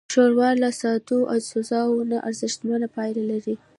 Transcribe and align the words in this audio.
ښوروا 0.13 0.49
له 0.61 0.69
سادهو 0.81 1.29
اجزاوو 1.37 2.07
نه 2.11 2.17
ارزښتمنه 2.27 2.87
پايله 2.95 3.23
لري. 3.31 3.55